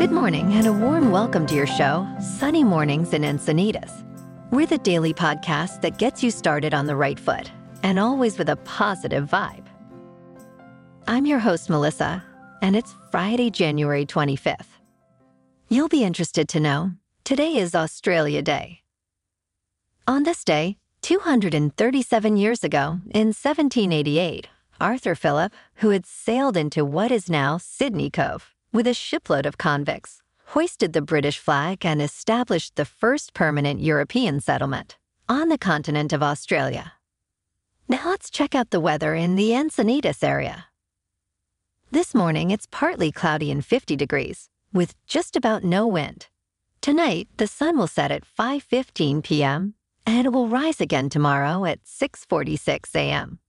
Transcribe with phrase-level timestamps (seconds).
[0.00, 4.02] Good morning and a warm welcome to your show, Sunny Mornings in Encinitas.
[4.50, 7.50] We're the daily podcast that gets you started on the right foot
[7.82, 9.66] and always with a positive vibe.
[11.06, 12.24] I'm your host, Melissa,
[12.62, 14.78] and it's Friday, January 25th.
[15.68, 16.92] You'll be interested to know
[17.22, 18.80] today is Australia Day.
[20.08, 24.48] On this day, 237 years ago, in 1788,
[24.80, 29.58] Arthur Phillip, who had sailed into what is now Sydney Cove with a shipload of
[29.58, 34.96] convicts, hoisted the British flag and established the first permanent European settlement
[35.28, 36.92] on the continent of Australia.
[37.88, 40.66] Now let's check out the weather in the Encinitas area.
[41.90, 46.28] This morning it's partly cloudy and 50 degrees, with just about no wind.
[46.80, 49.74] Tonight the sun will set at 5:15 p.m.
[50.06, 53.40] and it will rise again tomorrow at 6:46 a.m.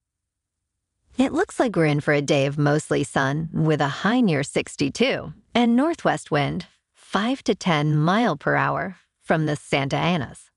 [1.17, 4.43] It looks like we're in for a day of mostly sun with a high near
[4.43, 10.49] 62 and northwest wind 5 to 10 mile per hour from the Santa Anas.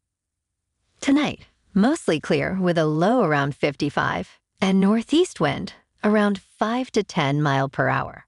[1.00, 7.42] Tonight, mostly clear with a low around 55 and northeast wind around 5 to 10
[7.42, 8.26] mile per hour.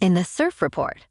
[0.00, 1.06] In the surf report,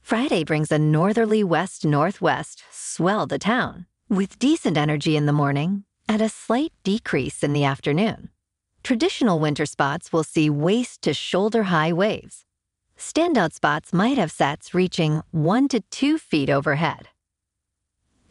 [0.00, 5.84] Friday brings a northerly west northwest swell to town with decent energy in the morning
[6.08, 8.30] and a slight decrease in the afternoon.
[8.82, 12.44] Traditional winter spots will see waist to shoulder high waves.
[12.96, 17.08] Standout spots might have sets reaching 1 to 2 feet overhead.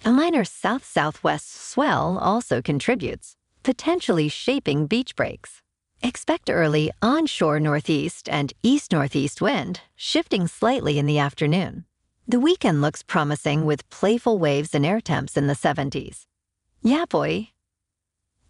[0.06, 5.62] A minor south southwest swell also contributes, potentially shaping beach breaks.
[6.03, 11.86] Expect early onshore northeast and east northeast wind, shifting slightly in the afternoon.
[12.28, 16.25] The weekend looks promising with playful waves and air temps in the 70s.
[16.84, 17.50] Yeah, boy.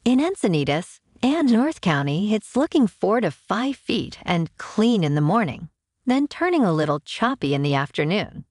[0.03, 5.21] In Encinitas, and North County, it's looking four to five feet and clean in the
[5.21, 5.69] morning,
[6.05, 8.45] then turning a little choppy in the afternoon.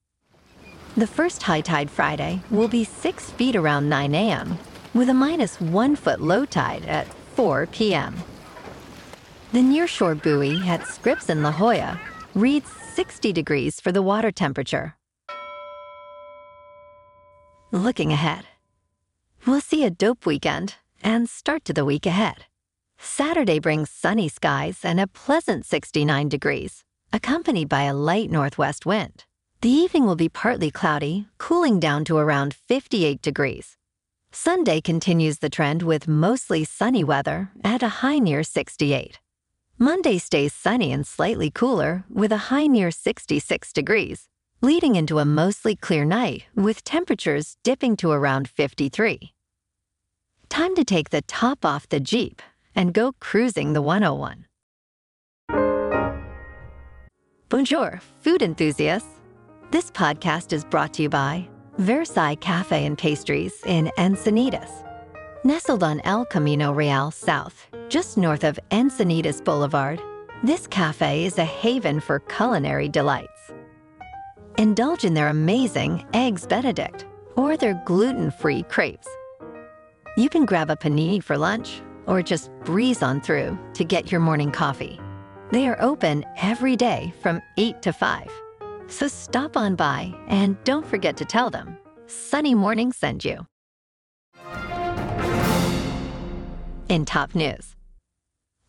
[0.96, 4.58] The first high tide Friday will be six feet around 9 a.m.,
[4.94, 8.16] with a minus one foot low tide at 4 p.m.
[9.52, 12.00] The nearshore buoy at Scripps in La Jolla
[12.34, 14.96] reads 60 degrees for the water temperature.
[17.70, 18.46] Looking ahead,
[19.46, 22.45] we'll see a dope weekend and start to the week ahead.
[22.98, 29.24] Saturday brings sunny skies and a pleasant 69 degrees, accompanied by a light northwest wind.
[29.60, 33.76] The evening will be partly cloudy, cooling down to around 58 degrees.
[34.32, 39.18] Sunday continues the trend with mostly sunny weather at a high near 68.
[39.78, 44.28] Monday stays sunny and slightly cooler with a high near 66 degrees,
[44.60, 49.32] leading into a mostly clear night with temperatures dipping to around 53.
[50.48, 52.42] Time to take the top off the Jeep
[52.76, 54.46] and go cruising the 101.
[57.48, 59.08] Bonjour, food enthusiasts.
[59.70, 61.48] This podcast is brought to you by
[61.78, 64.84] Versailles Cafe and Pastries in Encinitas.
[65.44, 70.00] Nestled on El Camino Real South, just north of Encinitas Boulevard,
[70.42, 73.52] this cafe is a haven for culinary delights.
[74.58, 77.06] Indulge in their amazing Eggs Benedict
[77.36, 79.08] or their gluten free crepes.
[80.16, 84.20] You can grab a panini for lunch or just breeze on through to get your
[84.20, 85.00] morning coffee.
[85.50, 88.30] They are open every day from 8 to 5.
[88.88, 93.46] So stop on by and don't forget to tell them Sunny Morning send you.
[96.88, 97.74] In top news,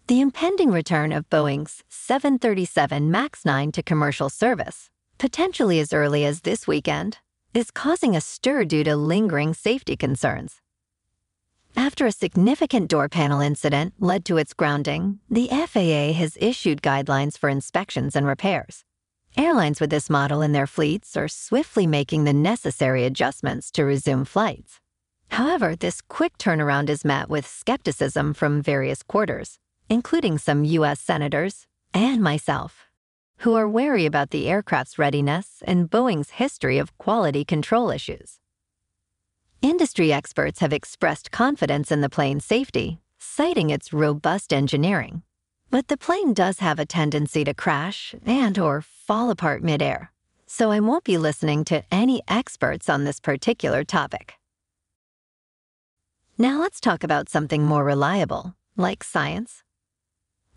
[0.08, 6.42] the impending return of Boeing's 737 MAX 9 to commercial service, potentially as early as
[6.42, 7.20] this weekend,
[7.54, 10.62] is causing a stir due to lingering safety concerns.
[11.78, 17.38] After a significant door panel incident led to its grounding, the FAA has issued guidelines
[17.38, 18.84] for inspections and repairs.
[19.38, 24.26] Airlines with this model in their fleets are swiftly making the necessary adjustments to resume
[24.26, 24.80] flights.
[25.30, 31.00] However, this quick turnaround is met with skepticism from various quarters, including some U.S.
[31.00, 32.88] senators and myself,
[33.42, 38.40] who are wary about the aircraft's readiness and Boeing's history of quality control issues.
[39.62, 45.24] Industry experts have expressed confidence in the plane's safety, citing its robust engineering.
[45.72, 50.12] But the plane does have a tendency to crash and or fall apart midair,
[50.46, 54.36] so I won't be listening to any experts on this particular topic.
[56.38, 59.64] Now let's talk about something more reliable, like science.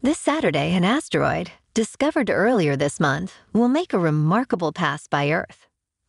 [0.02, 5.68] This Saturday, an asteroid, discovered earlier this month, will make a remarkable pass by Earth.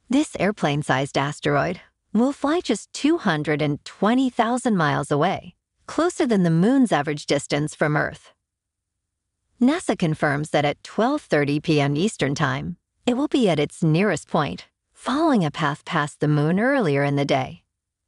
[0.09, 1.79] This airplane sized asteroid
[2.19, 5.55] will fly just 220,000 miles away,
[5.85, 8.33] closer than the moon's average distance from Earth.
[9.61, 11.95] NASA confirms that at 12:30 p.m.
[11.95, 16.59] Eastern Time, It will be at its nearest point, following a path past the moon
[16.59, 17.63] earlier in the day.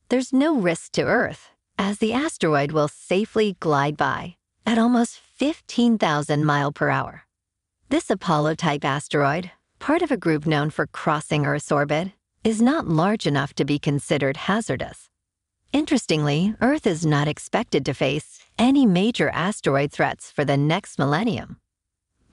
[0.09, 4.35] There's no risk to Earth, as the asteroid will safely glide by
[4.65, 7.23] at almost 15,000 mile per hour.
[7.89, 12.11] This Apollo-type asteroid, part of a group known for crossing Earth's orbit,
[12.43, 15.09] is not large enough to be considered hazardous.
[15.71, 21.57] Interestingly, Earth is not expected to face any major asteroid threats for the next millennium.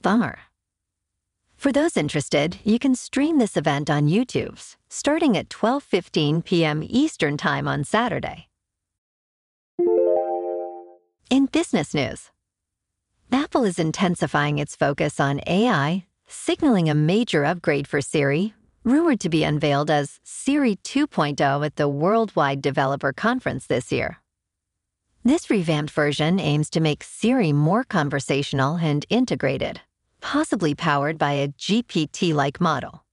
[0.03, 0.39] Bummer.
[1.57, 4.59] For those interested, you can stream this event on YouTube
[4.91, 6.83] starting at 12:15 p.m.
[6.83, 8.49] Eastern Time on Saturday.
[11.31, 12.31] In business news,
[13.31, 18.53] Apple is intensifying its focus on AI, signaling a major upgrade for Siri,
[18.85, 24.19] rumored to be unveiled as Siri 2.0 at the Worldwide Developer Conference this year.
[25.25, 29.81] This revamped version aims to make Siri more conversational and integrated
[30.21, 33.05] possibly powered by a GPT like model.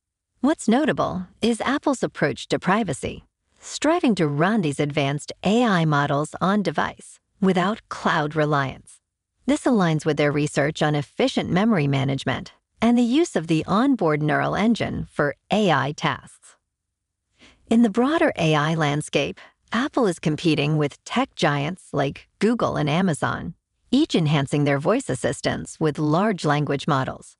[0.41, 3.25] What's notable is Apple's approach to privacy,
[3.59, 8.99] striving to run these advanced AI models on device without cloud reliance.
[9.45, 14.21] This aligns with their research on efficient memory management and the use of the onboard
[14.21, 16.55] neural engine for AI tasks.
[17.69, 19.39] In the broader AI landscape,
[19.71, 23.55] Apple is competing with tech giants like Google and Amazon
[23.91, 27.37] each enhancing their voice assistants with large language models.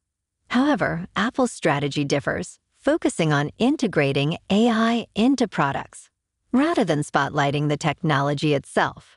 [0.50, 6.10] However, Apple's strategy differs, focusing on integrating AI into products
[6.54, 9.16] rather than spotlighting the technology itself.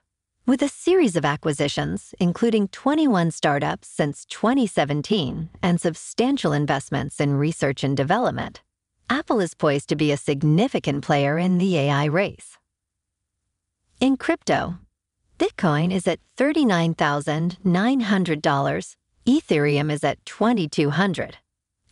[0.50, 7.84] With a series of acquisitions, including 21 startups since 2017 and substantial investments in research
[7.84, 8.60] and development,
[9.08, 12.58] Apple is poised to be a significant player in the AI race.
[14.00, 14.80] In crypto,
[15.38, 21.38] Bitcoin is at $39,900, Ethereum is at 2,200,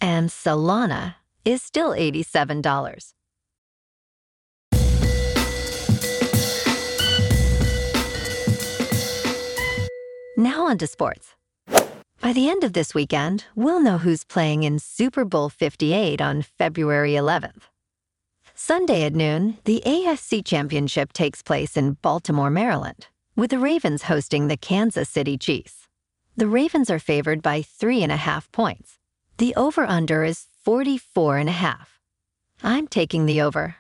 [0.01, 1.15] and Solana
[1.45, 3.13] is still $87.
[10.39, 11.35] Now on to sports.
[12.23, 16.43] By the end of this weekend, we'll know who's playing in Super Bowl 58 on
[16.43, 17.63] February 11th.
[18.55, 24.47] Sunday at noon, the AFC Championship takes place in Baltimore, Maryland with the Ravens hosting
[24.47, 25.89] the Kansas City Chiefs.
[26.37, 28.99] The Ravens are favored by three and a half points.
[29.39, 32.01] The over-under is 44 and a half.
[32.63, 33.77] I'm taking the over.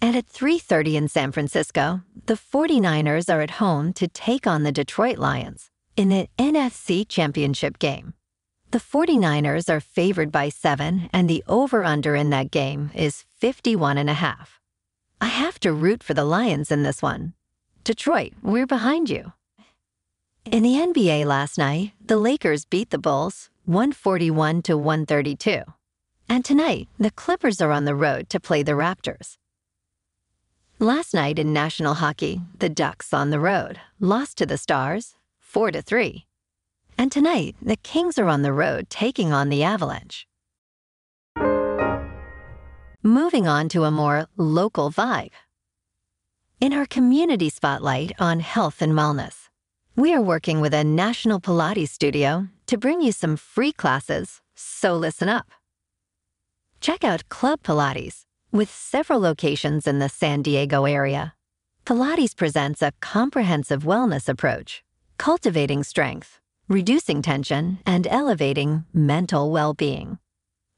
[0.00, 4.72] And at 3.30 in San Francisco, the 49ers are at home to take on the
[4.72, 8.14] Detroit Lions in the NFC Championship game.
[8.70, 14.10] The 49ers are favored by seven, and the over-under in that game is 51 and
[14.10, 14.60] a half.
[15.20, 17.32] I have to root for the Lions in this one,
[17.88, 19.32] Detroit, we're behind you.
[20.44, 25.62] In the NBA last night, the Lakers beat the Bulls 141 to 132.
[26.28, 29.38] And tonight, the Clippers are on the road to play the Raptors.
[30.80, 35.72] Last night in national hockey, the Ducks on the road lost to the Stars 4
[35.72, 36.26] to 3.
[36.96, 40.26] And tonight, the Kings are on the road taking on the Avalanche.
[43.02, 45.30] Moving on to a more local vibe
[46.60, 49.48] in our community spotlight on health and wellness,
[49.94, 54.96] we are working with a national Pilates studio to bring you some free classes, so
[54.96, 55.52] listen up.
[56.80, 61.34] Check out Club Pilates with several locations in the San Diego area.
[61.84, 64.82] Pilates presents a comprehensive wellness approach,
[65.16, 70.18] cultivating strength, reducing tension, and elevating mental well being.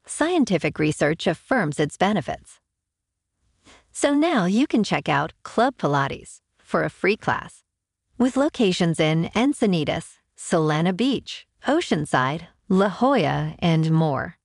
[0.05, 2.59] Scientific research affirms its benefits.
[3.91, 7.63] So now you can check out Club Pilates for a free class
[8.17, 14.37] with locations in Encinitas, Solana Beach, Oceanside, La Jolla, and more.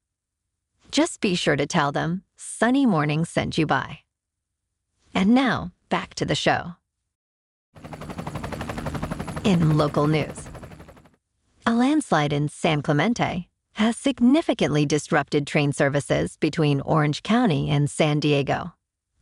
[0.90, 3.98] Just be sure to tell them Sunny Morning sent you by.
[5.14, 6.76] And now, back to the show.
[9.44, 10.48] In local news,
[11.66, 18.20] a landslide in San Clemente has significantly disrupted train services between Orange County and San
[18.20, 18.72] Diego.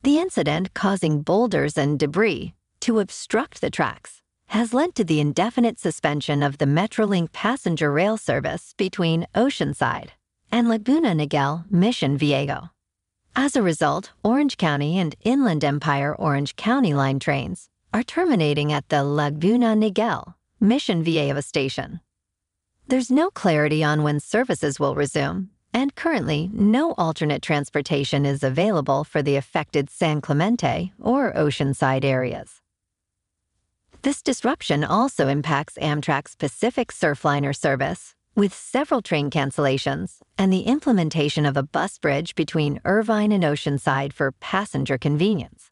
[0.03, 5.81] The incident causing boulders and debris to obstruct the tracks has led to the indefinite
[5.81, 10.11] suspension of the Metrolink passenger rail service between Oceanside
[10.53, 12.74] and Laguna Niguel Mission Viejo.
[13.37, 18.89] As a result, Orange County and Inland Empire Orange County line trains are terminating at
[18.91, 21.99] the Laguna Niguel Mission Viejo station.
[22.87, 29.03] There's no clarity on when services will resume, and currently no alternate transportation is available
[29.03, 32.61] for the affected San Clemente or Oceanside areas.
[34.03, 41.47] This disruption also impacts Amtrak's Pacific Surfliner service, With several train cancellations and the implementation
[41.47, 45.71] of a bus bridge between Irvine and Oceanside for passenger convenience.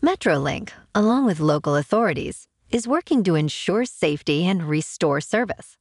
[0.00, 5.76] Metrolink, along with local authorities, is working to ensure safety and restore service.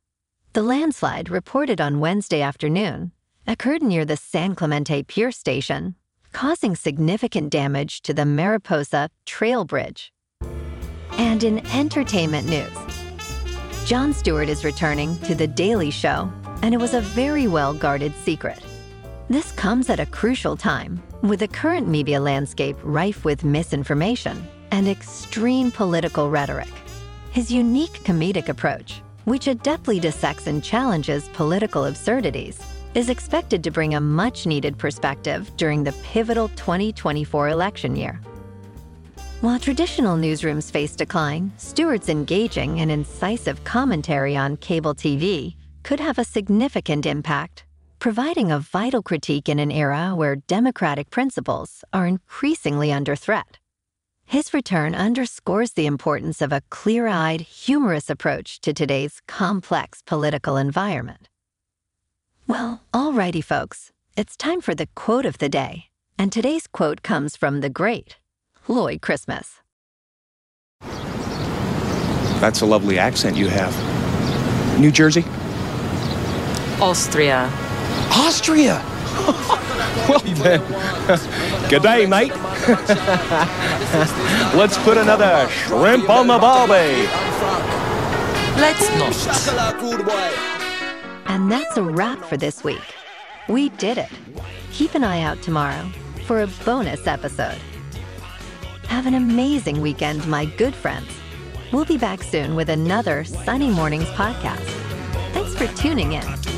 [0.53, 3.11] The landslide reported on Wednesday afternoon
[3.45, 5.93] occurred near the San Clemente Pier Station,
[6.33, 10.11] causing significant damage to the Mariposa Trail Bridge.
[11.11, 12.96] And in entertainment news,
[13.87, 16.29] Jon Stewart is returning to The Daily Show,
[16.61, 18.59] and it was a very well guarded secret.
[19.29, 24.89] This comes at a crucial time, with the current media landscape rife with misinformation and
[24.89, 26.67] extreme political rhetoric.
[27.31, 32.59] His unique comedic approach, which adeptly dissects and challenges political absurdities,
[32.93, 38.19] is expected to bring a much needed perspective during the pivotal 2024 election year.
[39.41, 46.17] While traditional newsrooms face decline, Stewart's engaging and incisive commentary on cable TV could have
[46.17, 47.63] a significant impact,
[47.99, 53.59] providing a vital critique in an era where democratic principles are increasingly under threat.
[54.25, 60.57] His return underscores the importance of a clear eyed, humorous approach to today's complex political
[60.57, 61.29] environment.
[62.47, 65.89] Well, alrighty, folks, it's time for the quote of the day.
[66.17, 68.15] And today's quote comes from the great
[68.67, 69.61] Lloyd Christmas.
[72.39, 73.73] That's a lovely accent you have.
[74.79, 75.23] New Jersey?
[76.81, 77.49] Austria.
[78.11, 78.83] Austria!
[80.07, 80.59] well then,
[81.69, 82.31] good day, mate.
[84.55, 87.07] Let's put another shrimp on the barbie.
[88.59, 89.15] Let's not.
[91.27, 92.93] And that's a wrap for this week.
[93.47, 94.09] We did it.
[94.71, 95.89] Keep an eye out tomorrow
[96.25, 97.57] for a bonus episode.
[98.87, 101.09] Have an amazing weekend, my good friends.
[101.71, 104.63] We'll be back soon with another Sunny Mornings podcast.
[105.33, 106.56] Thanks for tuning in.